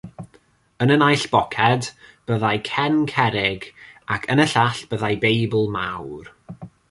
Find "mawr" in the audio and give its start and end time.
5.77-6.35